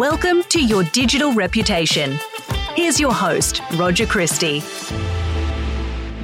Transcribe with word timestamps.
Welcome 0.00 0.44
to 0.44 0.64
Your 0.64 0.82
Digital 0.82 1.34
Reputation. 1.34 2.18
Here's 2.74 2.98
your 2.98 3.12
host, 3.12 3.60
Roger 3.74 4.06
Christie. 4.06 4.62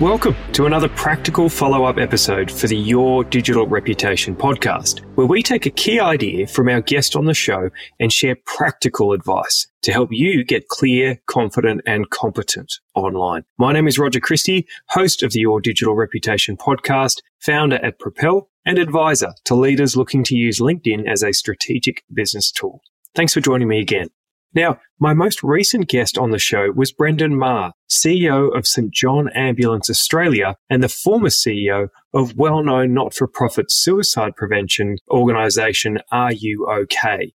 Welcome 0.01 0.35
to 0.53 0.65
another 0.65 0.89
practical 0.89 1.51
follow 1.51 1.85
up 1.85 1.99
episode 1.99 2.51
for 2.51 2.69
the 2.69 2.77
Your 2.77 3.23
Digital 3.23 3.67
Reputation 3.67 4.35
podcast, 4.35 5.01
where 5.17 5.27
we 5.27 5.43
take 5.43 5.67
a 5.67 5.71
key 5.71 6.01
idea 6.01 6.47
from 6.47 6.71
our 6.71 6.81
guest 6.81 7.17
on 7.17 7.27
the 7.27 7.35
show 7.35 7.69
and 8.01 8.11
share 8.11 8.39
practical 8.47 9.13
advice 9.13 9.67
to 9.83 9.93
help 9.93 10.09
you 10.11 10.43
get 10.43 10.69
clear, 10.69 11.21
confident, 11.27 11.83
and 11.85 12.09
competent 12.09 12.81
online. 12.95 13.45
My 13.59 13.75
name 13.75 13.89
is 13.89 13.99
Roger 13.99 14.21
Christie, 14.21 14.67
host 14.89 15.23
of 15.23 15.33
the 15.33 15.41
Your 15.41 15.61
Digital 15.61 15.95
Reputation 15.95 16.57
podcast, 16.57 17.17
founder 17.41 17.77
at 17.85 17.99
Propel, 17.99 18.49
and 18.65 18.79
advisor 18.79 19.35
to 19.45 19.55
leaders 19.55 19.99
looking 19.99 20.25
to 20.25 20.35
use 20.35 20.61
LinkedIn 20.61 21.07
as 21.07 21.23
a 21.23 21.35
strategic 21.35 22.05
business 22.15 22.51
tool. 22.51 22.81
Thanks 23.17 23.33
for 23.33 23.41
joining 23.41 23.67
me 23.67 23.81
again. 23.81 24.09
Now, 24.55 24.79
my 25.01 25.15
most 25.15 25.43
recent 25.43 25.89
guest 25.89 26.19
on 26.19 26.33
the 26.33 26.39
show 26.39 26.71
was 26.71 26.93
Brendan 26.93 27.35
Maher, 27.35 27.73
CEO 27.91 28.55
of 28.55 28.67
St. 28.67 28.93
John 28.93 29.31
Ambulance 29.35 29.89
Australia 29.89 30.57
and 30.69 30.83
the 30.83 30.91
former 30.91 31.31
CEO 31.31 31.89
of 32.13 32.37
well 32.37 32.63
known 32.63 32.93
not 32.93 33.15
for 33.15 33.27
profit 33.27 33.67
suicide 33.71 34.37
prevention 34.37 34.97
organisation 35.11 35.99
R 36.13 36.31
U 36.33 36.67
OK? 36.71 37.33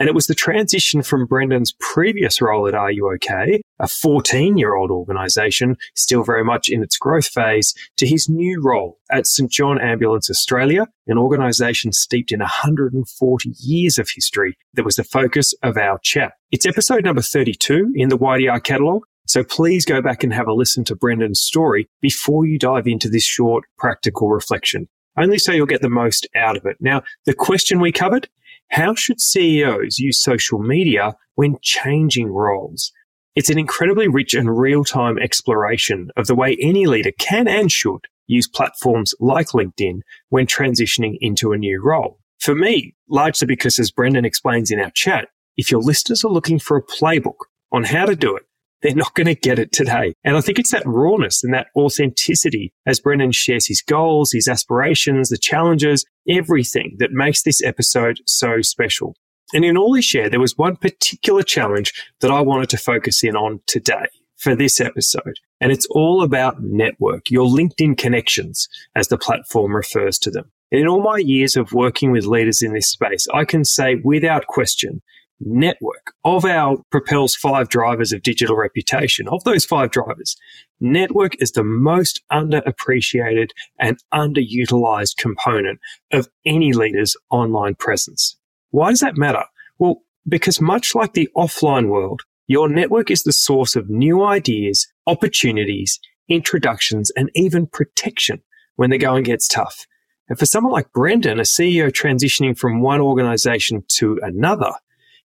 And 0.00 0.08
it 0.08 0.14
was 0.14 0.26
the 0.26 0.34
transition 0.34 1.02
from 1.02 1.26
Brendan's 1.26 1.74
previous 1.78 2.40
role 2.40 2.66
at 2.66 2.74
R 2.74 2.90
U 2.90 3.12
OK, 3.12 3.62
a 3.78 3.88
14 3.88 4.58
year 4.58 4.74
old 4.74 4.90
organisation 4.90 5.76
still 5.94 6.24
very 6.24 6.44
much 6.44 6.68
in 6.68 6.82
its 6.82 6.96
growth 6.96 7.28
phase, 7.28 7.74
to 7.96 8.06
his 8.06 8.28
new 8.28 8.60
role 8.60 8.98
at 9.10 9.26
St 9.26 9.50
John 9.50 9.80
Ambulance 9.80 10.28
Australia, 10.28 10.86
an 11.06 11.18
organisation 11.18 11.92
steeped 11.92 12.32
in 12.32 12.40
140 12.40 13.52
years 13.60 13.98
of 13.98 14.08
history 14.12 14.56
that 14.74 14.84
was 14.84 14.96
the 14.96 15.04
focus 15.04 15.54
of 15.62 15.76
our 15.76 16.00
chat. 16.02 16.32
It's 16.50 16.66
episode 16.66 17.04
number 17.04 17.22
32 17.22 17.92
in 17.94 18.08
the 18.08 18.18
YDR 18.18 18.62
catalogue. 18.62 19.04
So 19.26 19.44
please 19.44 19.84
go 19.84 20.02
back 20.02 20.22
and 20.22 20.34
have 20.34 20.48
a 20.48 20.52
listen 20.52 20.84
to 20.84 20.96
Brendan's 20.96 21.40
story 21.40 21.88
before 22.02 22.44
you 22.44 22.58
dive 22.58 22.86
into 22.86 23.08
this 23.08 23.24
short 23.24 23.64
practical 23.78 24.28
reflection 24.28 24.88
only 25.16 25.38
so 25.38 25.52
you'll 25.52 25.66
get 25.66 25.82
the 25.82 25.88
most 25.88 26.26
out 26.34 26.56
of 26.56 26.66
it. 26.66 26.76
Now, 26.80 27.02
the 27.24 27.34
question 27.34 27.80
we 27.80 27.92
covered 27.92 28.28
how 28.74 28.92
should 28.92 29.20
CEOs 29.20 30.00
use 30.00 30.20
social 30.20 30.58
media 30.58 31.14
when 31.36 31.58
changing 31.62 32.26
roles? 32.26 32.90
It's 33.36 33.48
an 33.48 33.56
incredibly 33.56 34.08
rich 34.08 34.34
and 34.34 34.58
real 34.58 34.82
time 34.82 35.16
exploration 35.16 36.10
of 36.16 36.26
the 36.26 36.34
way 36.34 36.56
any 36.60 36.86
leader 36.86 37.12
can 37.16 37.46
and 37.46 37.70
should 37.70 38.00
use 38.26 38.48
platforms 38.48 39.14
like 39.20 39.48
LinkedIn 39.50 40.00
when 40.30 40.46
transitioning 40.46 41.16
into 41.20 41.52
a 41.52 41.56
new 41.56 41.80
role. 41.80 42.18
For 42.40 42.56
me, 42.56 42.96
largely 43.08 43.46
because 43.46 43.78
as 43.78 43.92
Brendan 43.92 44.24
explains 44.24 44.72
in 44.72 44.80
our 44.80 44.90
chat, 44.90 45.28
if 45.56 45.70
your 45.70 45.80
listeners 45.80 46.24
are 46.24 46.32
looking 46.32 46.58
for 46.58 46.76
a 46.76 46.84
playbook 46.84 47.46
on 47.70 47.84
how 47.84 48.06
to 48.06 48.16
do 48.16 48.34
it, 48.34 48.42
they're 48.82 48.92
not 48.92 49.14
going 49.14 49.28
to 49.28 49.36
get 49.36 49.60
it 49.60 49.70
today. 49.70 50.14
And 50.24 50.36
I 50.36 50.40
think 50.40 50.58
it's 50.58 50.72
that 50.72 50.84
rawness 50.84 51.44
and 51.44 51.54
that 51.54 51.68
authenticity 51.76 52.72
as 52.86 52.98
Brendan 52.98 53.30
shares 53.30 53.68
his 53.68 53.82
goals, 53.82 54.32
his 54.32 54.48
aspirations, 54.48 55.28
the 55.28 55.38
challenges, 55.38 56.04
everything 56.28 56.96
that 56.98 57.12
makes 57.12 57.42
this 57.42 57.62
episode 57.62 58.20
so 58.26 58.62
special. 58.62 59.16
And 59.52 59.64
in 59.64 59.76
all 59.76 59.94
he 59.94 60.02
shared, 60.02 60.32
there 60.32 60.40
was 60.40 60.58
one 60.58 60.76
particular 60.76 61.42
challenge 61.42 61.92
that 62.20 62.30
I 62.30 62.40
wanted 62.40 62.70
to 62.70 62.76
focus 62.76 63.22
in 63.22 63.36
on 63.36 63.60
today 63.66 64.06
for 64.36 64.54
this 64.54 64.80
episode. 64.80 65.38
And 65.60 65.70
it's 65.70 65.86
all 65.90 66.22
about 66.22 66.62
network, 66.62 67.30
your 67.30 67.46
LinkedIn 67.46 67.96
connections, 67.96 68.68
as 68.94 69.08
the 69.08 69.18
platform 69.18 69.74
refers 69.74 70.18
to 70.20 70.30
them. 70.30 70.50
In 70.70 70.88
all 70.88 71.02
my 71.02 71.18
years 71.18 71.56
of 71.56 71.72
working 71.72 72.10
with 72.10 72.26
leaders 72.26 72.62
in 72.62 72.72
this 72.72 72.90
space, 72.90 73.26
I 73.32 73.44
can 73.44 73.64
say 73.64 73.96
without 74.02 74.46
question 74.46 75.02
network 75.40 76.12
of 76.24 76.44
our 76.44 76.78
Propel's 76.90 77.34
five 77.34 77.68
drivers 77.68 78.12
of 78.12 78.22
digital 78.22 78.56
reputation, 78.56 79.28
of 79.28 79.42
those 79.44 79.64
five 79.64 79.90
drivers, 79.90 80.36
network 80.80 81.40
is 81.40 81.52
the 81.52 81.64
most 81.64 82.22
underappreciated 82.32 83.50
and 83.78 83.98
underutilized 84.12 85.16
component 85.16 85.80
of 86.12 86.28
any 86.44 86.72
leader's 86.72 87.16
online 87.30 87.74
presence. 87.74 88.36
Why 88.70 88.90
does 88.90 89.00
that 89.00 89.16
matter? 89.16 89.44
Well, 89.78 90.02
because 90.26 90.60
much 90.60 90.94
like 90.94 91.12
the 91.12 91.28
offline 91.36 91.88
world, 91.88 92.22
your 92.46 92.68
network 92.68 93.10
is 93.10 93.22
the 93.22 93.32
source 93.32 93.76
of 93.76 93.88
new 93.88 94.22
ideas, 94.22 94.86
opportunities, 95.06 95.98
introductions, 96.28 97.10
and 97.16 97.30
even 97.34 97.66
protection 97.66 98.42
when 98.76 98.90
the 98.90 98.98
going 98.98 99.24
gets 99.24 99.48
tough. 99.48 99.86
And 100.28 100.38
for 100.38 100.46
someone 100.46 100.72
like 100.72 100.92
Brendan, 100.92 101.38
a 101.38 101.42
CEO 101.42 101.90
transitioning 101.90 102.56
from 102.56 102.80
one 102.80 103.00
organization 103.00 103.84
to 103.96 104.18
another, 104.22 104.72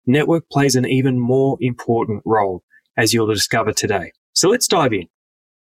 network 0.09 0.49
plays 0.49 0.75
an 0.75 0.85
even 0.85 1.19
more 1.19 1.57
important 1.61 2.21
role, 2.25 2.63
as 2.97 3.13
you'll 3.13 3.27
discover 3.27 3.71
today. 3.71 4.11
So 4.33 4.49
let's 4.49 4.67
dive 4.67 4.93
in. 4.93 5.07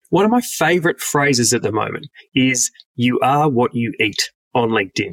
One 0.09 0.25
of 0.25 0.31
my 0.31 0.41
favorite 0.41 1.01
phrases 1.01 1.53
at 1.55 1.63
the 1.63 1.71
moment 1.71 2.09
is 2.35 2.71
you 2.97 3.21
are 3.21 3.49
what 3.49 3.75
you 3.75 3.93
eat 4.01 4.31
on 4.55 4.71
LinkedIn. 4.71 5.13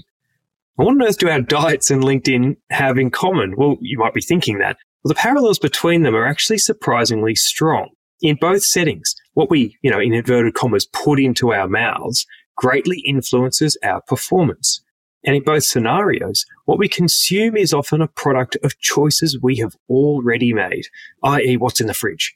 What 0.75 0.88
on 0.88 1.01
earth 1.03 1.17
do 1.17 1.29
our 1.29 1.41
diets 1.41 1.91
and 1.91 2.03
LinkedIn 2.03 2.57
have 2.71 2.97
in 2.97 3.11
common? 3.11 3.55
Well, 3.57 3.77
you 3.81 3.97
might 3.99 4.13
be 4.13 4.21
thinking 4.21 4.59
that. 4.59 4.77
Well, 5.03 5.09
the 5.09 5.15
parallels 5.15 5.59
between 5.59 6.03
them 6.03 6.15
are 6.15 6.25
actually 6.25 6.57
surprisingly 6.57 7.35
strong. 7.35 7.89
In 8.21 8.38
both 8.39 8.63
settings, 8.63 9.13
what 9.33 9.49
we, 9.49 9.77
you 9.83 9.91
know, 9.91 9.99
in 9.99 10.13
inverted 10.13 10.55
commas, 10.55 10.88
put 10.88 11.19
into 11.19 11.53
our 11.53 11.67
mouths 11.67 12.25
greatly 12.55 12.99
influences 13.05 13.77
our 13.83 14.01
performance. 14.01 14.81
And 15.23 15.35
in 15.35 15.44
both 15.44 15.63
scenarios, 15.63 16.45
what 16.66 16.79
we 16.79 16.88
consume 16.88 17.57
is 17.57 17.73
often 17.73 18.01
a 18.01 18.07
product 18.07 18.57
of 18.63 18.79
choices 18.79 19.39
we 19.41 19.57
have 19.57 19.75
already 19.89 20.53
made, 20.53 20.85
i.e., 21.23 21.57
what's 21.57 21.81
in 21.81 21.88
the 21.88 21.94
fridge. 21.94 22.33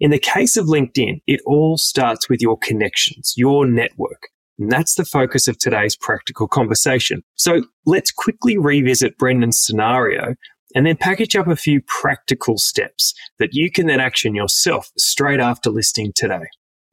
In 0.00 0.10
the 0.10 0.18
case 0.18 0.56
of 0.56 0.66
LinkedIn, 0.66 1.22
it 1.26 1.40
all 1.46 1.78
starts 1.78 2.28
with 2.28 2.42
your 2.42 2.58
connections, 2.58 3.34
your 3.36 3.66
network. 3.66 4.28
And 4.58 4.70
that's 4.70 4.94
the 4.94 5.04
focus 5.04 5.48
of 5.48 5.58
today's 5.58 5.96
practical 5.96 6.48
conversation. 6.48 7.22
So 7.34 7.62
let's 7.86 8.10
quickly 8.10 8.58
revisit 8.58 9.18
Brendan's 9.18 9.60
scenario 9.64 10.34
and 10.74 10.86
then 10.86 10.96
package 10.96 11.36
up 11.36 11.46
a 11.46 11.56
few 11.56 11.80
practical 11.86 12.58
steps 12.58 13.14
that 13.38 13.50
you 13.52 13.70
can 13.70 13.86
then 13.86 14.00
action 14.00 14.34
yourself 14.34 14.90
straight 14.98 15.40
after 15.40 15.70
listening 15.70 16.12
today. 16.14 16.46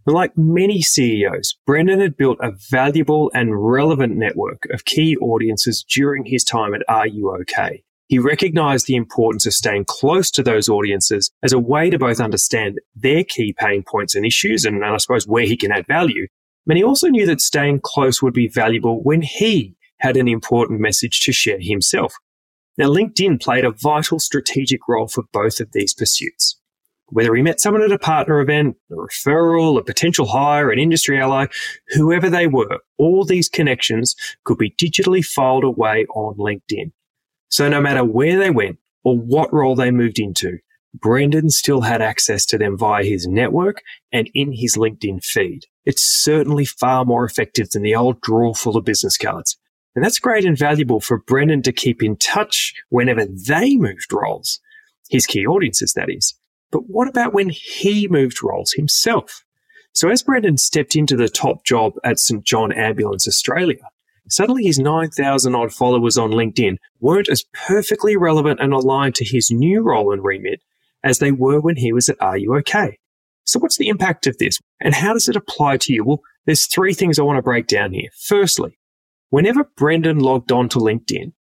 Like 0.07 0.35
many 0.35 0.81
CEOs, 0.81 1.57
Brendan 1.67 2.00
had 2.00 2.17
built 2.17 2.39
a 2.41 2.53
valuable 2.72 3.29
and 3.35 3.51
relevant 3.53 4.17
network 4.17 4.66
of 4.72 4.85
key 4.85 5.16
audiences 5.17 5.85
during 5.88 6.25
his 6.25 6.44
time 6.44 6.73
at 6.73 6.81
R 6.88 7.06
U 7.06 7.35
OK? 7.39 7.84
He 8.07 8.17
recognized 8.17 8.88
the 8.88 8.95
importance 8.95 9.45
of 9.45 9.53
staying 9.53 9.85
close 9.85 10.31
to 10.31 10.44
those 10.44 10.67
audiences 10.67 11.31
as 11.44 11.53
a 11.53 11.59
way 11.59 11.89
to 11.89 12.00
both 12.00 12.19
understand 12.19 12.79
their 12.95 13.23
key 13.23 13.53
pain 13.57 13.84
points 13.88 14.16
and 14.16 14.25
issues, 14.25 14.66
and, 14.66 14.78
and 14.78 14.85
I 14.85 14.97
suppose 14.97 15.28
where 15.28 15.45
he 15.45 15.56
can 15.56 15.72
add 15.72 15.85
value. 15.88 16.28
But 16.66 16.78
he 16.78 16.83
also 16.83 17.07
knew 17.07 17.25
that 17.28 17.39
staying 17.39 17.81
close 17.83 18.22
would 18.22 18.33
be 18.33 18.47
valuable 18.47 19.01
when 19.03 19.22
he 19.22 19.75
had 20.00 20.18
an 20.18 20.28
important 20.28 20.81
message 20.81 21.19
to 21.22 21.31
share 21.31 21.59
himself. 21.59 22.13
Now, 22.78 22.88
LinkedIn 22.88 23.41
played 23.41 23.66
a 23.66 23.72
vital 23.72 24.19
strategic 24.19 24.88
role 24.88 25.07
for 25.07 25.23
both 25.31 25.59
of 25.59 25.72
these 25.72 25.94
pursuits 25.94 26.59
whether 27.11 27.35
he 27.35 27.41
met 27.41 27.59
someone 27.59 27.83
at 27.83 27.91
a 27.91 27.99
partner 27.99 28.39
event, 28.39 28.77
a 28.89 28.95
referral, 28.95 29.77
a 29.77 29.83
potential 29.83 30.25
hire, 30.25 30.72
an 30.72 30.79
industry 30.79 31.19
ally, 31.19 31.47
whoever 31.89 32.29
they 32.29 32.47
were, 32.47 32.79
all 32.97 33.25
these 33.25 33.49
connections 33.49 34.16
could 34.44 34.57
be 34.57 34.72
digitally 34.72 35.23
filed 35.23 35.63
away 35.63 36.05
on 36.16 36.35
LinkedIn. 36.38 36.91
So 37.50 37.67
no 37.67 37.81
matter 37.81 38.03
where 38.03 38.39
they 38.39 38.50
went 38.50 38.79
or 39.03 39.17
what 39.17 39.53
role 39.53 39.75
they 39.75 39.91
moved 39.91 40.19
into, 40.19 40.59
Brendan 40.94 41.50
still 41.50 41.81
had 41.81 42.01
access 42.01 42.45
to 42.47 42.57
them 42.57 42.77
via 42.77 43.03
his 43.03 43.27
network 43.27 43.81
and 44.11 44.29
in 44.33 44.53
his 44.53 44.75
LinkedIn 44.75 45.23
feed. 45.23 45.66
It's 45.85 46.01
certainly 46.01 46.66
far 46.66 47.05
more 47.05 47.25
effective 47.25 47.69
than 47.71 47.81
the 47.81 47.95
old 47.95 48.21
drawer 48.21 48.55
full 48.55 48.77
of 48.77 48.85
business 48.85 49.17
cards. 49.17 49.57
And 49.95 50.03
that's 50.03 50.19
great 50.19 50.45
and 50.45 50.57
valuable 50.57 51.01
for 51.01 51.19
Brendan 51.19 51.62
to 51.63 51.74
keep 51.74 52.01
in 52.01 52.15
touch 52.18 52.74
whenever 52.89 53.25
they 53.25 53.75
moved 53.75 54.13
roles. 54.13 54.59
His 55.09 55.25
key 55.25 55.45
audiences, 55.45 55.94
that 55.94 56.09
is. 56.09 56.36
But 56.71 56.89
what 56.89 57.07
about 57.07 57.33
when 57.33 57.50
he 57.50 58.07
moved 58.07 58.41
roles 58.41 58.71
himself? 58.71 59.44
So 59.94 60.09
as 60.09 60.23
Brendan 60.23 60.57
stepped 60.57 60.95
into 60.95 61.18
the 61.18 61.27
top 61.27 61.65
job 61.65 61.94
at 62.03 62.18
St. 62.18 62.44
John 62.45 62.71
Ambulance 62.71 63.27
Australia, 63.27 63.89
suddenly 64.29 64.63
his 64.63 64.79
9,000 64.79 65.53
odd 65.53 65.73
followers 65.73 66.18
on 66.18 66.31
LinkedIn 66.31 66.77
weren't 67.01 67.29
as 67.29 67.44
perfectly 67.53 68.15
relevant 68.15 68.62
and 68.62 68.71
aligned 68.71 69.15
to 69.15 69.25
his 69.25 69.51
new 69.51 69.81
role 69.81 70.13
and 70.13 70.23
remit 70.23 70.62
as 71.03 71.19
they 71.19 71.31
were 71.31 71.59
when 71.59 71.75
he 71.75 71.91
was 71.91 72.07
at 72.07 72.21
R 72.21 72.38
U 72.38 72.56
OK? 72.56 72.97
So 73.44 73.59
what's 73.59 73.77
the 73.77 73.89
impact 73.89 74.27
of 74.27 74.38
this 74.38 74.59
and 74.79 74.94
how 74.94 75.13
does 75.13 75.27
it 75.27 75.35
apply 75.35 75.77
to 75.77 75.94
you? 75.94 76.06
Well, 76.06 76.21
there's 76.45 76.65
three 76.65 76.94
things 76.94 77.19
I 77.19 77.24
want 77.24 77.38
to 77.38 77.44
break 77.44 77.67
down 77.67 77.91
here. 77.91 78.09
Firstly, 78.17 78.79
whenever 79.29 79.69
Brendan 79.75 80.19
logged 80.19 80.51
on 80.51 80.69
to 80.69 80.79
LinkedIn, 80.79 81.33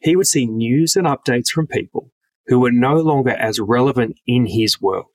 he 0.00 0.16
would 0.16 0.26
see 0.26 0.46
news 0.46 0.96
and 0.96 1.06
updates 1.06 1.48
from 1.48 1.66
people 1.66 2.07
who 2.48 2.60
were 2.60 2.72
no 2.72 2.96
longer 2.96 3.30
as 3.30 3.60
relevant 3.60 4.16
in 4.26 4.46
his 4.46 4.80
world. 4.80 5.06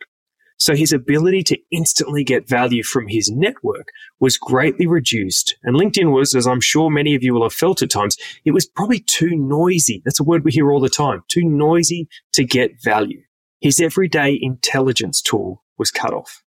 So 0.58 0.76
his 0.76 0.94
ability 0.94 1.44
to 1.44 1.58
instantly 1.72 2.24
get 2.24 2.48
value 2.48 2.84
from 2.84 3.08
his 3.10 3.30
network 3.30 3.90
was 4.20 4.38
greatly 4.38 4.88
reduced. 4.88 5.58
And 5.64 5.76
LinkedIn 5.76 6.14
was, 6.14 6.36
as 6.36 6.48
I'm 6.48 6.62
sure 6.62 6.90
many 6.90 7.16
of 7.16 7.24
you 7.24 7.34
will 7.34 7.44
have 7.44 7.54
felt 7.54 7.82
at 7.82 7.90
times, 7.90 8.16
it 8.46 8.52
was 8.52 8.66
probably 8.66 9.00
too 9.00 9.32
noisy. 9.34 10.02
That's 10.06 10.22
a 10.22 10.24
word 10.24 10.46
we 10.46 10.52
hear 10.52 10.72
all 10.72 10.80
the 10.80 10.88
time. 10.88 11.24
Too 11.28 11.44
noisy 11.44 12.08
to 12.34 12.46
get 12.46 12.82
value. 12.82 13.22
His 13.60 13.82
everyday 13.82 14.38
intelligence 14.42 15.22
tool 15.22 15.64
was 15.78 15.92
cut 15.92 16.14
off. 16.14 16.44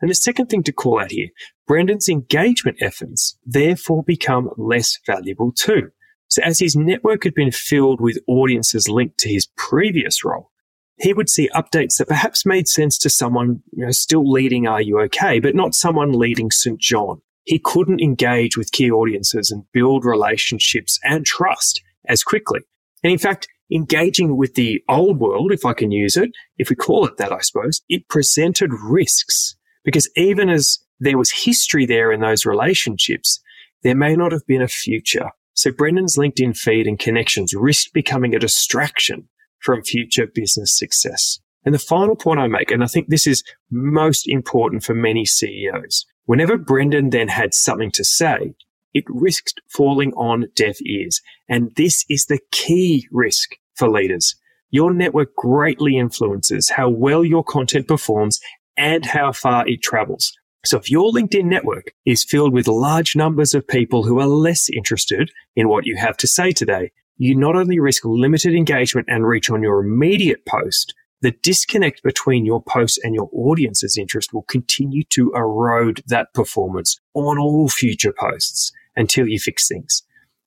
And 0.00 0.10
the 0.10 0.14
second 0.14 0.46
thing 0.46 0.62
to 0.62 0.72
call 0.72 1.00
out 1.00 1.10
here, 1.10 1.28
Brendan's 1.66 2.08
engagement 2.08 2.78
efforts 2.80 3.36
therefore 3.44 4.04
become 4.04 4.50
less 4.56 4.98
valuable 5.04 5.52
too. 5.52 5.90
So 6.38 6.44
as 6.44 6.60
his 6.60 6.76
network 6.76 7.24
had 7.24 7.34
been 7.34 7.50
filled 7.50 8.00
with 8.00 8.18
audiences 8.28 8.88
linked 8.88 9.18
to 9.18 9.28
his 9.28 9.48
previous 9.56 10.24
role, 10.24 10.52
he 11.00 11.12
would 11.12 11.28
see 11.28 11.48
updates 11.52 11.96
that 11.98 12.06
perhaps 12.06 12.46
made 12.46 12.68
sense 12.68 12.96
to 12.98 13.10
someone 13.10 13.60
you 13.72 13.84
know, 13.84 13.90
still 13.90 14.30
leading 14.30 14.68
R 14.68 14.80
U 14.80 15.00
OK, 15.00 15.40
but 15.40 15.56
not 15.56 15.74
someone 15.74 16.12
leading 16.12 16.52
St. 16.52 16.78
John. 16.78 17.20
He 17.44 17.58
couldn't 17.58 18.00
engage 18.00 18.56
with 18.56 18.70
key 18.70 18.88
audiences 18.88 19.50
and 19.50 19.64
build 19.72 20.04
relationships 20.04 21.00
and 21.02 21.26
trust 21.26 21.80
as 22.06 22.22
quickly. 22.22 22.60
And 23.02 23.12
in 23.12 23.18
fact, 23.18 23.48
engaging 23.72 24.36
with 24.36 24.54
the 24.54 24.80
old 24.88 25.18
world, 25.18 25.50
if 25.50 25.64
I 25.64 25.72
can 25.72 25.90
use 25.90 26.16
it, 26.16 26.30
if 26.56 26.70
we 26.70 26.76
call 26.76 27.04
it 27.04 27.16
that, 27.16 27.32
I 27.32 27.40
suppose, 27.40 27.80
it 27.88 28.08
presented 28.08 28.70
risks 28.72 29.56
because 29.84 30.08
even 30.14 30.48
as 30.48 30.78
there 31.00 31.18
was 31.18 31.32
history 31.32 31.84
there 31.84 32.12
in 32.12 32.20
those 32.20 32.46
relationships, 32.46 33.40
there 33.82 33.96
may 33.96 34.14
not 34.14 34.30
have 34.30 34.46
been 34.46 34.62
a 34.62 34.68
future. 34.68 35.30
So 35.58 35.72
Brendan's 35.72 36.16
LinkedIn 36.16 36.56
feed 36.56 36.86
and 36.86 36.96
connections 36.96 37.52
risked 37.52 37.92
becoming 37.92 38.32
a 38.32 38.38
distraction 38.38 39.28
from 39.58 39.82
future 39.82 40.24
business 40.24 40.78
success. 40.78 41.40
And 41.64 41.74
the 41.74 41.80
final 41.80 42.14
point 42.14 42.38
I 42.38 42.46
make, 42.46 42.70
and 42.70 42.84
I 42.84 42.86
think 42.86 43.08
this 43.08 43.26
is 43.26 43.42
most 43.68 44.28
important 44.28 44.84
for 44.84 44.94
many 44.94 45.24
CEOs, 45.24 46.06
whenever 46.26 46.58
Brendan 46.58 47.10
then 47.10 47.26
had 47.26 47.54
something 47.54 47.90
to 47.94 48.04
say, 48.04 48.54
it 48.94 49.02
risked 49.08 49.60
falling 49.68 50.12
on 50.12 50.46
deaf 50.54 50.80
ears. 50.80 51.20
And 51.48 51.74
this 51.74 52.04
is 52.08 52.26
the 52.26 52.38
key 52.52 53.08
risk 53.10 53.56
for 53.74 53.90
leaders. 53.90 54.36
Your 54.70 54.94
network 54.94 55.34
greatly 55.34 55.98
influences 55.98 56.70
how 56.76 56.88
well 56.88 57.24
your 57.24 57.42
content 57.42 57.88
performs 57.88 58.38
and 58.76 59.04
how 59.04 59.32
far 59.32 59.66
it 59.66 59.82
travels. 59.82 60.32
So 60.64 60.78
if 60.78 60.90
your 60.90 61.12
LinkedIn 61.12 61.44
network 61.44 61.92
is 62.04 62.24
filled 62.24 62.52
with 62.52 62.66
large 62.66 63.14
numbers 63.14 63.54
of 63.54 63.66
people 63.66 64.02
who 64.04 64.20
are 64.20 64.26
less 64.26 64.68
interested 64.68 65.30
in 65.54 65.68
what 65.68 65.86
you 65.86 65.96
have 65.96 66.16
to 66.18 66.26
say 66.26 66.50
today, 66.52 66.90
you 67.16 67.34
not 67.34 67.56
only 67.56 67.78
risk 67.78 68.04
limited 68.04 68.54
engagement 68.54 69.08
and 69.10 69.26
reach 69.26 69.50
on 69.50 69.62
your 69.62 69.80
immediate 69.80 70.44
post, 70.46 70.94
the 71.20 71.32
disconnect 71.42 72.02
between 72.02 72.44
your 72.44 72.62
post 72.62 73.00
and 73.02 73.14
your 73.14 73.28
audience's 73.32 73.96
interest 73.96 74.32
will 74.32 74.44
continue 74.44 75.02
to 75.10 75.32
erode 75.34 76.02
that 76.06 76.32
performance 76.32 77.00
on 77.14 77.38
all 77.38 77.68
future 77.68 78.14
posts 78.16 78.72
until 78.96 79.26
you 79.26 79.38
fix 79.38 79.66
things. 79.66 80.02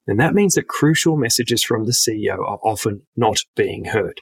And 0.08 0.20
that 0.20 0.34
means 0.34 0.56
that 0.56 0.68
crucial 0.68 1.18
messages 1.18 1.64
from 1.64 1.86
the 1.86 1.92
CEO 1.92 2.40
are 2.40 2.60
often 2.64 3.02
not 3.16 3.40
being 3.56 3.86
heard. 3.86 4.22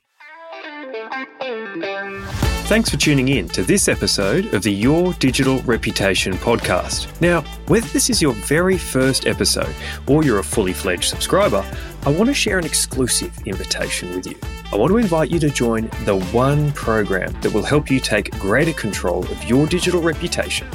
Thanks 2.70 2.92
for 2.92 2.98
tuning 2.98 3.30
in 3.30 3.50
to 3.50 3.64
this 3.64 3.88
episode 3.88 4.54
of 4.54 4.62
the 4.62 4.72
Your 4.72 5.14
Digital 5.14 5.60
Reputation 5.64 6.34
podcast. 6.34 7.20
Now, 7.20 7.42
whether 7.66 7.88
this 7.88 8.12
is 8.12 8.22
your 8.22 8.34
very 8.34 8.78
first 8.78 9.26
episode 9.26 9.74
or 10.06 10.24
you're 10.24 10.38
a 10.38 10.44
fully 10.44 10.74
fledged 10.74 11.06
subscriber, 11.06 11.66
I 12.06 12.12
want 12.12 12.28
to 12.28 12.34
share 12.36 12.60
an 12.60 12.66
exclusive 12.66 13.36
invitation 13.48 14.16
with 14.16 14.28
you. 14.28 14.38
I 14.72 14.76
want 14.76 14.92
to 14.92 14.98
invite 14.98 15.32
you 15.32 15.40
to 15.40 15.50
join 15.50 15.90
the 16.06 16.20
one 16.32 16.72
program 16.74 17.34
that 17.42 17.52
will 17.52 17.64
help 17.64 17.90
you 17.90 18.00
take 18.00 18.30
greater 18.34 18.74
control 18.74 19.24
of 19.24 19.44
your 19.46 19.66
digital 19.66 20.04
reputation 20.04 20.68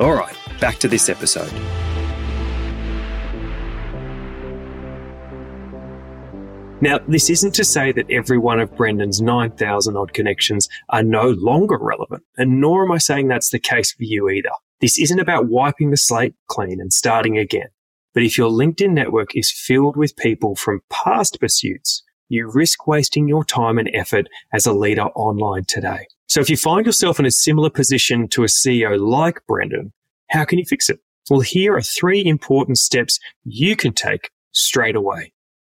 All 0.00 0.14
right, 0.14 0.36
back 0.60 0.78
to 0.78 0.88
this 0.88 1.08
episode. 1.08 1.52
Now, 6.80 7.00
this 7.08 7.28
isn't 7.28 7.56
to 7.56 7.64
say 7.64 7.90
that 7.90 8.08
every 8.08 8.38
one 8.38 8.60
of 8.60 8.76
Brendan's 8.76 9.20
9,000 9.20 9.96
odd 9.96 10.12
connections 10.12 10.68
are 10.90 11.02
no 11.02 11.30
longer 11.30 11.76
relevant, 11.76 12.22
and 12.36 12.60
nor 12.60 12.84
am 12.84 12.92
I 12.92 12.98
saying 12.98 13.26
that's 13.26 13.50
the 13.50 13.58
case 13.58 13.92
for 13.92 14.04
you 14.04 14.28
either. 14.28 14.50
This 14.80 14.96
isn't 14.96 15.18
about 15.18 15.48
wiping 15.48 15.90
the 15.90 15.96
slate 15.96 16.36
clean 16.46 16.80
and 16.80 16.92
starting 16.92 17.36
again. 17.36 17.68
But 18.14 18.22
if 18.22 18.38
your 18.38 18.50
LinkedIn 18.50 18.92
network 18.92 19.34
is 19.34 19.50
filled 19.50 19.96
with 19.96 20.16
people 20.16 20.54
from 20.54 20.82
past 20.88 21.40
pursuits, 21.40 22.04
you 22.28 22.50
risk 22.50 22.86
wasting 22.86 23.28
your 23.28 23.44
time 23.44 23.78
and 23.78 23.90
effort 23.94 24.28
as 24.52 24.66
a 24.66 24.72
leader 24.72 25.06
online 25.14 25.64
today. 25.66 26.06
So 26.26 26.40
if 26.40 26.50
you 26.50 26.56
find 26.56 26.84
yourself 26.84 27.18
in 27.18 27.26
a 27.26 27.30
similar 27.30 27.70
position 27.70 28.28
to 28.28 28.44
a 28.44 28.46
CEO 28.46 28.98
like 28.98 29.40
Brendan, 29.46 29.92
how 30.30 30.44
can 30.44 30.58
you 30.58 30.64
fix 30.64 30.90
it? 30.90 31.00
Well, 31.30 31.40
here 31.40 31.74
are 31.76 31.82
three 31.82 32.24
important 32.24 32.78
steps 32.78 33.18
you 33.44 33.76
can 33.76 33.92
take 33.92 34.30
straight 34.52 34.96
away. 34.96 35.32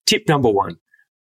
Tip 0.05 0.27
number 0.27 0.49
one, 0.49 0.77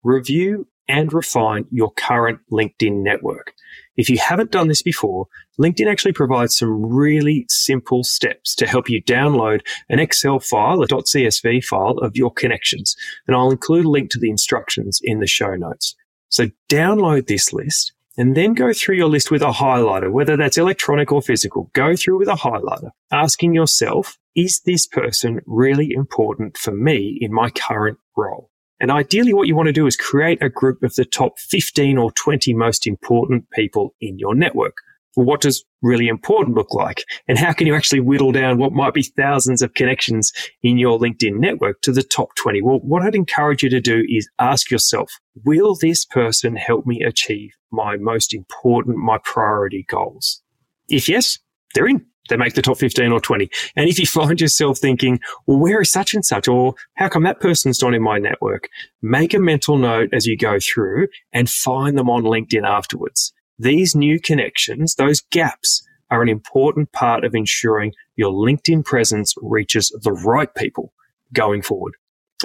review 0.03 0.67
and 0.87 1.11
refine 1.11 1.65
your 1.71 1.91
current 1.91 2.39
LinkedIn 2.51 3.03
network. 3.03 3.53
If 3.97 4.09
you 4.09 4.19
haven't 4.19 4.51
done 4.51 4.67
this 4.67 4.83
before, 4.83 5.25
LinkedIn 5.59 5.89
actually 5.89 6.13
provides 6.13 6.55
some 6.55 6.85
really 6.85 7.45
simple 7.49 8.03
steps 8.03 8.53
to 8.55 8.67
help 8.67 8.89
you 8.89 9.03
download 9.03 9.61
an 9.89 9.99
Excel 9.99 10.39
file, 10.39 10.81
a 10.83 10.87
.csv 10.87 11.63
file 11.63 11.97
of 11.97 12.15
your 12.15 12.31
connections. 12.31 12.95
And 13.27 13.35
I'll 13.35 13.51
include 13.51 13.85
a 13.85 13.89
link 13.89 14.11
to 14.11 14.19
the 14.19 14.29
instructions 14.29 14.99
in 15.03 15.19
the 15.19 15.27
show 15.27 15.55
notes. 15.55 15.95
So 16.29 16.45
download 16.69 17.27
this 17.27 17.51
list 17.51 17.93
and 18.17 18.35
then 18.35 18.53
go 18.53 18.73
through 18.73 18.95
your 18.95 19.09
list 19.09 19.31
with 19.31 19.41
a 19.41 19.51
highlighter, 19.51 20.11
whether 20.11 20.37
that's 20.37 20.57
electronic 20.57 21.11
or 21.11 21.21
physical. 21.21 21.69
Go 21.73 21.95
through 21.95 22.19
with 22.19 22.27
a 22.27 22.33
highlighter, 22.33 22.91
asking 23.11 23.53
yourself, 23.53 24.17
is 24.35 24.61
this 24.65 24.85
person 24.85 25.41
really 25.45 25.91
important 25.91 26.57
for 26.57 26.71
me 26.71 27.17
in 27.21 27.33
my 27.33 27.49
current 27.49 27.97
role? 28.15 28.51
And 28.79 28.91
ideally, 28.91 29.33
what 29.33 29.47
you 29.47 29.55
want 29.55 29.67
to 29.67 29.73
do 29.73 29.87
is 29.87 29.95
create 29.95 30.41
a 30.41 30.49
group 30.49 30.83
of 30.83 30.93
the 30.95 31.05
top 31.05 31.39
15 31.39 31.97
or 31.97 32.11
20 32.11 32.53
most 32.53 32.85
important 32.85 33.49
people 33.51 33.95
in 34.01 34.19
your 34.19 34.35
network. 34.35 34.75
What 35.15 35.41
does 35.41 35.65
really 35.81 36.07
important 36.07 36.55
look 36.55 36.75
like? 36.75 37.03
And 37.27 37.39
how 37.39 37.51
can 37.51 37.65
you 37.65 37.73
actually 37.73 38.01
whittle 38.01 38.31
down 38.31 38.59
what 38.59 38.71
might 38.71 38.93
be 38.93 39.01
thousands 39.01 39.63
of 39.63 39.73
connections 39.73 40.31
in 40.61 40.77
your 40.77 40.99
LinkedIn 40.99 41.39
network 41.39 41.81
to 41.81 41.91
the 41.91 42.03
top 42.03 42.35
20? 42.35 42.61
Well, 42.61 42.79
what 42.83 43.01
I'd 43.01 43.15
encourage 43.15 43.63
you 43.63 43.69
to 43.71 43.81
do 43.81 44.03
is 44.07 44.29
ask 44.37 44.69
yourself, 44.69 45.11
will 45.43 45.75
this 45.75 46.05
person 46.05 46.55
help 46.55 46.85
me 46.85 47.01
achieve 47.01 47.49
my 47.71 47.97
most 47.97 48.31
important, 48.31 48.97
my 48.97 49.17
priority 49.23 49.87
goals? 49.89 50.43
If 50.87 51.09
yes, 51.09 51.39
they're 51.73 51.87
in 51.87 52.05
they 52.29 52.37
make 52.37 52.53
the 52.53 52.61
top 52.61 52.77
15 52.77 53.11
or 53.11 53.19
20. 53.19 53.49
And 53.75 53.89
if 53.89 53.99
you 53.99 54.05
find 54.19 54.39
yourself 54.39 54.77
thinking, 54.79 55.19
well, 55.45 55.59
where 55.59 55.81
is 55.81 55.91
such 55.91 56.13
and 56.13 56.25
such? 56.25 56.47
Or 56.47 56.75
how 56.95 57.09
come 57.09 57.23
that 57.23 57.39
person's 57.39 57.81
not 57.81 57.93
in 57.93 58.01
my 58.03 58.17
network? 58.19 58.69
Make 59.01 59.33
a 59.33 59.39
mental 59.39 59.77
note 59.77 60.09
as 60.13 60.25
you 60.25 60.37
go 60.37 60.57
through 60.59 61.07
and 61.33 61.49
find 61.49 61.97
them 61.97 62.09
on 62.09 62.23
LinkedIn 62.23 62.67
afterwards. 62.67 63.33
These 63.59 63.95
new 63.95 64.19
connections, 64.19 64.95
those 64.95 65.21
gaps 65.31 65.83
are 66.09 66.21
an 66.21 66.29
important 66.29 66.91
part 66.93 67.25
of 67.25 67.35
ensuring 67.35 67.91
your 68.15 68.31
LinkedIn 68.31 68.85
presence 68.85 69.33
reaches 69.41 69.89
the 70.03 70.11
right 70.13 70.53
people 70.55 70.93
going 71.33 71.61
forward. 71.61 71.93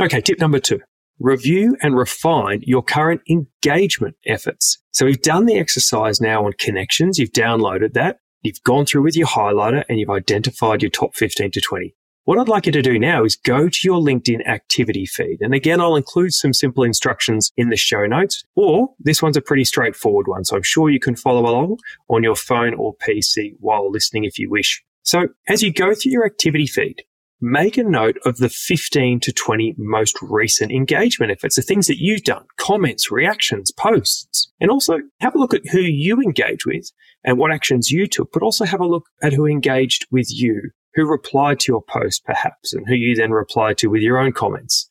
Okay. 0.01 0.21
Tip 0.21 0.41
number 0.41 0.59
two. 0.59 0.81
review 1.19 1.77
and 1.83 1.97
refine 1.97 2.61
your 2.65 2.83
current 2.83 3.21
engagement 3.29 4.17
efforts. 4.27 4.79
So 4.91 5.07
we've 5.07 5.23
done 5.23 5.47
the 5.47 5.59
exercise 5.59 6.21
now 6.21 6.45
on 6.47 6.53
connections. 6.59 7.19
You've 7.19 7.33
downloaded 7.33 7.93
that. 7.95 8.19
You've 8.43 8.63
gone 8.65 8.87
through 8.87 9.03
with 9.03 9.17
your 9.17 9.29
highlighter 9.29 9.85
and 9.89 10.01
you've 10.01 10.11
identified 10.11 10.83
your 10.83 10.91
top 10.91 11.15
15 11.15 11.53
to 11.53 11.61
20. 11.61 11.95
What 12.25 12.39
I'd 12.39 12.49
like 12.49 12.67
you 12.67 12.73
to 12.73 12.83
do 12.83 12.99
now 12.99 13.25
is 13.25 13.37
go 13.37 13.69
to 13.69 13.79
your 13.85 14.01
LinkedIn 14.01 14.47
activity 14.47 15.07
feed. 15.07 15.39
And 15.41 15.55
again, 15.55 15.81
I'll 15.81 15.97
include 15.97 16.33
some 16.33 16.53
simple 16.53 16.83
instructions 16.83 17.53
in 17.57 17.71
the 17.71 17.77
show 17.77 18.07
notes, 18.07 18.45
or 18.55 18.91
this 18.99 19.23
one's 19.23 19.37
a 19.37 19.41
pretty 19.41 19.65
straightforward 19.65 20.27
one. 20.27 20.45
So 20.45 20.57
I'm 20.57 20.63
sure 20.63 20.91
you 20.91 21.01
can 21.01 21.17
follow 21.17 21.43
along 21.43 21.79
on 22.09 22.23
your 22.23 22.37
phone 22.37 22.75
or 22.75 22.95
PC 22.97 23.55
while 23.59 23.91
listening 23.91 24.25
if 24.25 24.39
you 24.39 24.51
wish. 24.51 24.83
So 25.05 25.29
as 25.49 25.63
you 25.63 25.73
go 25.73 25.95
through 25.95 26.13
your 26.13 26.25
activity 26.25 26.67
feed, 26.67 27.05
make 27.43 27.77
a 27.77 27.83
note 27.83 28.17
of 28.25 28.37
the 28.37 28.49
15 28.49 29.19
to 29.21 29.33
20 29.33 29.75
most 29.77 30.17
recent 30.23 30.71
engagement 30.71 31.33
efforts, 31.33 31.57
the 31.57 31.63
things 31.63 31.89
that 31.89 31.99
you've 31.99 32.23
done, 32.23 32.45
comments, 32.57 33.11
reactions, 33.11 33.73
posts, 33.73 34.51
and 34.61 34.71
also 34.71 34.99
have 35.21 35.35
a 35.35 35.39
look 35.39 35.53
at 35.53 35.67
who 35.73 35.81
you 35.81 36.21
engage 36.21 36.65
with 36.65 36.93
and 37.25 37.39
what 37.39 37.53
actions 37.53 37.91
you 37.91 38.07
took, 38.07 38.33
but 38.33 38.43
also 38.43 38.65
have 38.65 38.81
a 38.81 38.87
look 38.87 39.07
at 39.23 39.33
who 39.33 39.45
engaged 39.45 40.07
with 40.13 40.29
you, 40.31 40.71
who 40.95 41.05
replied 41.05 41.59
to 41.61 41.73
your 41.73 41.83
post 41.83 42.25
perhaps, 42.25 42.73
and 42.73 42.87
who 42.87 42.95
you 42.95 43.17
then 43.17 43.33
replied 43.33 43.77
to 43.79 43.89
with 43.89 44.03
your 44.03 44.19
own 44.19 44.33
comments. 44.33 44.89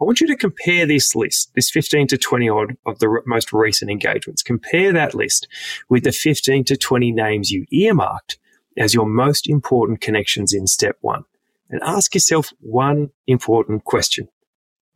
I 0.00 0.04
want 0.04 0.20
you 0.20 0.26
to 0.28 0.36
compare 0.36 0.86
this 0.86 1.14
list, 1.14 1.52
this 1.54 1.70
15 1.70 2.06
to 2.08 2.18
20 2.18 2.48
odd 2.48 2.76
of 2.86 2.98
the 3.00 3.20
most 3.26 3.52
recent 3.52 3.90
engagements. 3.90 4.42
Compare 4.42 4.92
that 4.92 5.14
list 5.14 5.46
with 5.88 6.04
the 6.04 6.12
15 6.12 6.64
to 6.64 6.76
20 6.76 7.12
names 7.12 7.50
you 7.50 7.66
earmarked 7.70 8.38
as 8.78 8.94
your 8.94 9.06
most 9.06 9.48
important 9.48 10.00
connections 10.00 10.52
in 10.52 10.66
step 10.66 10.96
one 11.00 11.24
and 11.70 11.80
ask 11.82 12.14
yourself 12.14 12.52
one 12.60 13.08
important 13.26 13.84
question. 13.84 14.28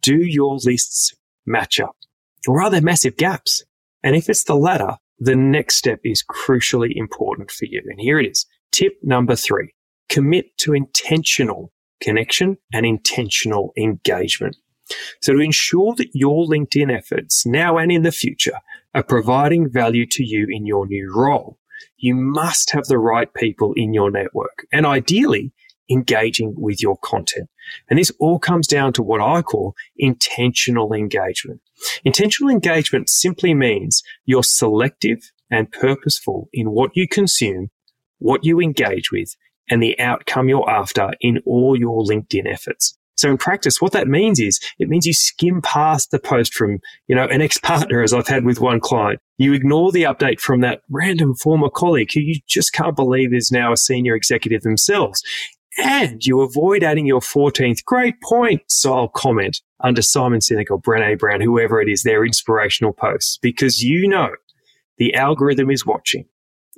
Do 0.02 0.16
your 0.16 0.58
lists 0.64 1.14
match 1.46 1.80
up? 1.80 1.96
Or 2.46 2.62
are 2.62 2.70
there 2.70 2.80
massive 2.80 3.16
gaps? 3.16 3.64
And 4.02 4.16
if 4.16 4.28
it's 4.28 4.44
the 4.44 4.54
latter, 4.54 4.96
the 5.18 5.36
next 5.36 5.76
step 5.76 6.00
is 6.04 6.24
crucially 6.24 6.92
important 6.94 7.50
for 7.50 7.66
you. 7.66 7.82
And 7.86 8.00
here 8.00 8.18
it 8.18 8.30
is. 8.30 8.46
Tip 8.72 8.94
number 9.02 9.36
three. 9.36 9.74
Commit 10.08 10.56
to 10.58 10.72
intentional 10.72 11.72
connection 12.00 12.56
and 12.72 12.86
intentional 12.86 13.72
engagement. 13.76 14.56
So 15.20 15.34
to 15.34 15.40
ensure 15.40 15.94
that 15.96 16.08
your 16.14 16.46
LinkedIn 16.46 16.96
efforts 16.96 17.46
now 17.46 17.76
and 17.76 17.92
in 17.92 18.02
the 18.02 18.10
future 18.10 18.58
are 18.94 19.02
providing 19.02 19.70
value 19.70 20.06
to 20.06 20.24
you 20.24 20.46
in 20.50 20.66
your 20.66 20.86
new 20.86 21.12
role, 21.14 21.58
you 21.98 22.14
must 22.14 22.72
have 22.72 22.84
the 22.86 22.98
right 22.98 23.32
people 23.34 23.72
in 23.76 23.94
your 23.94 24.10
network. 24.10 24.66
And 24.72 24.86
ideally, 24.86 25.52
engaging 25.90 26.54
with 26.56 26.82
your 26.82 26.96
content. 26.98 27.48
And 27.88 27.98
this 27.98 28.12
all 28.18 28.38
comes 28.38 28.66
down 28.66 28.92
to 28.94 29.02
what 29.02 29.20
I 29.20 29.42
call 29.42 29.74
intentional 29.96 30.92
engagement. 30.92 31.60
Intentional 32.04 32.50
engagement 32.50 33.08
simply 33.08 33.54
means 33.54 34.02
you're 34.24 34.42
selective 34.42 35.30
and 35.50 35.70
purposeful 35.70 36.48
in 36.52 36.70
what 36.70 36.92
you 36.94 37.08
consume, 37.08 37.70
what 38.18 38.44
you 38.44 38.60
engage 38.60 39.10
with, 39.10 39.34
and 39.68 39.82
the 39.82 39.98
outcome 40.00 40.48
you're 40.48 40.68
after 40.68 41.10
in 41.20 41.40
all 41.46 41.78
your 41.78 42.04
LinkedIn 42.04 42.50
efforts. 42.50 42.96
So 43.16 43.28
in 43.28 43.36
practice, 43.36 43.82
what 43.82 43.92
that 43.92 44.08
means 44.08 44.40
is 44.40 44.58
it 44.78 44.88
means 44.88 45.04
you 45.04 45.12
skim 45.12 45.60
past 45.60 46.10
the 46.10 46.18
post 46.18 46.54
from, 46.54 46.78
you 47.06 47.14
know, 47.14 47.26
an 47.26 47.42
ex-partner 47.42 48.02
as 48.02 48.14
I've 48.14 48.26
had 48.26 48.46
with 48.46 48.60
one 48.60 48.80
client. 48.80 49.20
You 49.36 49.52
ignore 49.52 49.92
the 49.92 50.04
update 50.04 50.40
from 50.40 50.62
that 50.62 50.80
random 50.88 51.34
former 51.34 51.68
colleague 51.68 52.08
who 52.14 52.20
you 52.20 52.40
just 52.48 52.72
can't 52.72 52.96
believe 52.96 53.34
is 53.34 53.52
now 53.52 53.72
a 53.72 53.76
senior 53.76 54.14
executive 54.14 54.62
themselves 54.62 55.22
and 55.80 56.24
you 56.24 56.40
avoid 56.40 56.82
adding 56.82 57.06
your 57.06 57.20
14th 57.20 57.84
great 57.84 58.20
point 58.22 58.62
style 58.70 59.08
comment 59.08 59.60
under 59.80 60.02
Simon 60.02 60.40
Sinek 60.40 60.70
or 60.70 60.80
Brene 60.80 61.18
Brown, 61.18 61.40
whoever 61.40 61.80
it 61.80 61.88
is, 61.88 62.02
their 62.02 62.24
inspirational 62.24 62.92
posts, 62.92 63.38
because 63.40 63.82
you 63.82 64.08
know 64.08 64.30
the 64.98 65.14
algorithm 65.14 65.70
is 65.70 65.86
watching 65.86 66.26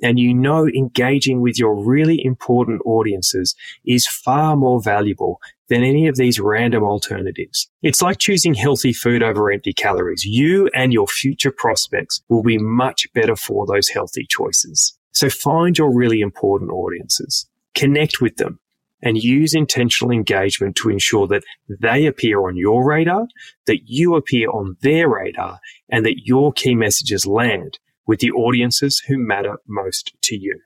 and 0.01 0.19
you 0.19 0.33
know 0.33 0.67
engaging 0.67 1.41
with 1.41 1.57
your 1.59 1.75
really 1.75 2.23
important 2.23 2.81
audiences 2.85 3.55
is 3.85 4.07
far 4.07 4.55
more 4.55 4.81
valuable 4.81 5.39
than 5.69 5.83
any 5.83 6.07
of 6.07 6.15
these 6.15 6.39
random 6.39 6.83
alternatives. 6.83 7.69
It's 7.81 8.01
like 8.01 8.19
choosing 8.19 8.53
healthy 8.53 8.93
food 8.93 9.23
over 9.23 9.51
empty 9.51 9.73
calories. 9.73 10.25
You 10.25 10.69
and 10.73 10.93
your 10.93 11.07
future 11.07 11.51
prospects 11.51 12.21
will 12.29 12.43
be 12.43 12.57
much 12.57 13.07
better 13.13 13.35
for 13.35 13.65
those 13.65 13.89
healthy 13.89 14.25
choices. 14.29 14.97
So 15.11 15.29
find 15.29 15.77
your 15.77 15.93
really 15.93 16.21
important 16.21 16.71
audiences, 16.71 17.47
connect 17.75 18.19
with 18.19 18.37
them, 18.37 18.59
and 19.03 19.17
use 19.17 19.53
intentional 19.53 20.11
engagement 20.11 20.75
to 20.77 20.89
ensure 20.89 21.27
that 21.27 21.43
they 21.81 22.07
appear 22.07 22.47
on 22.47 22.55
your 22.55 22.83
radar, 22.83 23.27
that 23.67 23.81
you 23.85 24.15
appear 24.15 24.49
on 24.49 24.77
their 24.81 25.09
radar, 25.09 25.59
and 25.89 26.05
that 26.05 26.25
your 26.25 26.51
key 26.51 26.73
messages 26.73 27.27
land 27.27 27.77
with 28.07 28.19
the 28.19 28.31
audiences 28.31 29.01
who 29.07 29.17
matter 29.17 29.57
most 29.67 30.13
to 30.23 30.35
you. 30.35 30.59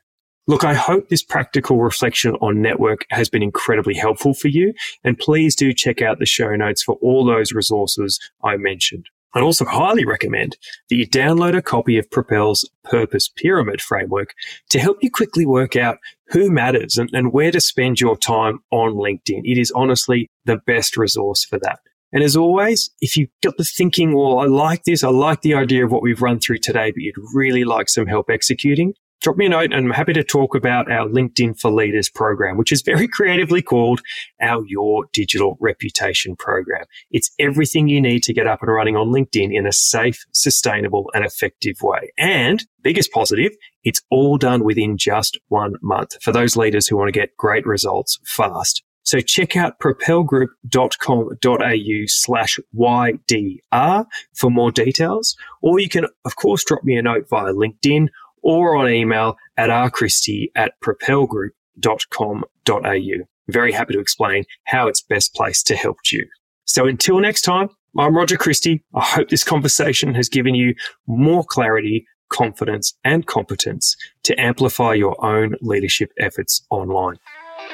Look, 0.50 0.64
I 0.64 0.76
hope 0.76 1.10
this 1.10 1.24
practical 1.24 1.82
reflection 1.82 2.36
on 2.36 2.62
network 2.62 3.06
has 3.10 3.30
been 3.30 3.44
incredibly 3.44 3.96
helpful 3.96 4.34
for 4.34 4.48
you. 4.48 4.74
And 5.04 5.18
please 5.18 5.58
do 5.58 5.74
check 5.74 6.02
out 6.02 6.20
the 6.20 6.26
show 6.26 6.56
notes 6.56 6.82
for 6.82 6.96
all 7.02 7.26
those 7.26 7.52
resources 7.52 8.18
I 8.44 8.56
mentioned. 8.56 9.08
I'd 9.38 9.44
also 9.44 9.66
highly 9.66 10.04
recommend 10.04 10.58
that 10.90 10.96
you 10.96 11.08
download 11.08 11.56
a 11.56 11.62
copy 11.62 12.00
of 12.00 12.10
Propel's 12.10 12.68
Purpose 12.84 13.30
Pyramid 13.30 13.84
Framework 13.84 14.34
to 14.72 14.80
help 14.80 14.98
you 15.02 15.12
quickly 15.12 15.46
work 15.46 15.76
out 15.76 16.00
who 16.30 16.50
matters 16.50 16.98
and, 16.98 17.08
and 17.14 17.32
where 17.32 17.52
to 17.52 17.62
spend 17.62 18.02
your 18.02 18.18
time 18.18 18.60
on 18.72 18.96
LinkedIn. 18.96 19.42
It 19.44 19.60
is 19.60 19.72
honestly 19.76 20.32
the 20.46 20.58
best 20.66 20.98
resource 20.98 21.44
for 21.44 21.60
that. 21.60 21.80
And 22.12 22.24
as 22.24 22.36
always, 22.36 22.90
if 23.00 23.16
you've 23.16 23.30
got 23.44 23.58
the 23.58 23.64
thinking, 23.64 24.16
well, 24.16 24.40
I 24.40 24.46
like 24.46 24.86
this, 24.86 25.04
I 25.04 25.10
like 25.10 25.42
the 25.42 25.54
idea 25.54 25.86
of 25.86 25.92
what 25.92 26.02
we've 26.02 26.22
run 26.22 26.40
through 26.40 26.58
today, 26.58 26.90
but 26.90 27.04
you'd 27.04 27.16
really 27.36 27.64
like 27.64 27.90
some 27.90 28.08
help 28.08 28.32
executing, 28.32 28.96
drop 29.22 29.38
me 29.38 29.46
a 29.46 29.50
note 29.50 29.74
and 29.74 29.86
I'm 29.86 29.92
happy 29.92 30.14
to 30.14 30.24
talk 30.24 30.56
about 30.56 30.92
our 30.92 31.08
LinkedIn 31.08 31.60
for 31.60 31.72
Leaders 31.72 32.10
program, 32.10 32.58
which 32.58 32.72
is 32.72 32.82
very 32.82 33.08
creatively 33.08 33.62
called 33.62 34.02
our 34.42 34.64
Your 34.68 35.06
Digital 35.14 35.58
Reputation 35.60 36.36
program. 36.36 36.86
It's 37.12 37.32
everything 37.40 37.88
you 37.88 38.02
need 38.02 38.24
to 38.24 38.34
get 38.34 38.48
up 38.48 38.62
and 38.62 38.72
running 38.72 38.96
on 38.96 39.08
LinkedIn 39.08 39.54
in 39.54 39.66
a 39.66 39.74
safe, 39.74 40.26
sustainable 40.32 41.10
and 41.14 41.26
effective 41.26 41.82
way. 41.82 42.12
And 42.18 42.66
biggest 42.84 43.12
positive, 43.12 43.54
it's 43.84 44.02
all 44.10 44.38
done 44.38 44.64
within 44.64 44.98
just 44.98 45.40
one 45.48 45.76
month 45.82 46.22
for 46.22 46.32
those 46.32 46.56
leaders 46.56 46.88
who 46.88 46.98
want 46.98 47.08
to 47.08 47.20
get 47.20 47.36
great 47.38 47.66
results 47.66 48.20
fast. 48.26 48.84
So 49.04 49.22
check 49.22 49.56
out 49.56 49.80
propelgroup.com.au 49.80 52.06
slash 52.08 52.60
YDR 52.76 54.06
for 54.36 54.52
more 54.52 54.70
details, 54.70 55.38
or 55.62 55.80
you 55.80 55.88
can, 55.88 56.08
of 56.26 56.36
course, 56.36 56.66
drop 56.66 56.84
me 56.84 56.98
a 56.98 57.02
note 57.02 57.30
via 57.30 57.54
LinkedIn 57.54 58.10
or 58.42 58.76
on 58.76 58.90
email 58.90 59.38
at 59.58 59.70
rchristie 59.70 60.48
at 60.56 60.74
propelgroup.com.au. 60.82 63.26
Very 63.50 63.72
happy 63.72 63.94
to 63.94 64.00
explain 64.00 64.44
how 64.66 64.88
it's 64.88 65.02
best 65.02 65.34
placed 65.34 65.68
to 65.68 65.76
help 65.76 65.98
you. 66.12 66.28
So 66.66 66.86
until 66.86 67.20
next 67.20 67.44
time, 67.44 67.70
I'm 67.98 68.16
Roger 68.16 68.38
Christie. 68.38 68.84
I 68.94 69.04
hope 69.04 69.30
this 69.30 69.44
conversation 69.44 70.14
has 70.14 70.30
given 70.30 70.54
you 70.54 70.76
more 71.08 71.44
clarity, 71.44 72.06
confidence, 72.30 72.94
and 73.04 73.26
competence 73.26 73.96
to 74.24 74.40
amplify 74.40 74.94
your 74.94 75.24
own 75.26 75.56
leadership 75.62 76.12
efforts 76.20 76.64
online. 76.70 77.18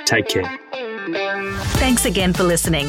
Take 0.05 0.29
care. 0.29 0.59
Thanks 1.75 2.05
again 2.05 2.33
for 2.33 2.43
listening. 2.43 2.87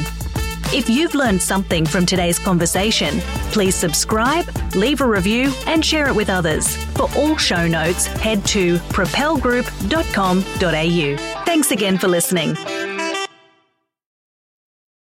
If 0.75 0.91
you've 0.91 1.15
learned 1.15 1.41
something 1.41 1.87
from 1.87 2.05
today's 2.05 2.41
conversation, 2.41 3.21
please 3.53 3.77
subscribe, 3.77 4.45
leave 4.75 5.03
a 5.03 5.07
review, 5.07 5.53
and 5.69 5.85
share 5.85 6.09
it 6.09 6.17
with 6.17 6.29
others. 6.29 6.75
For 6.97 7.09
all 7.17 7.37
show 7.37 7.69
notes, 7.69 8.07
head 8.07 8.45
to 8.47 8.79
propelgroup.com.au. 8.79 11.45
Thanks 11.45 11.71
again 11.71 11.97
for 11.97 12.09
listening. 12.09 12.57